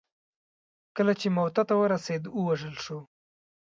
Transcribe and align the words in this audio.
کله 0.95 1.13
چې 1.19 1.27
موته 1.37 1.63
ته 1.69 1.73
ورسېد 1.81 2.23
ووژل 2.27 2.75
شو. 2.83 2.99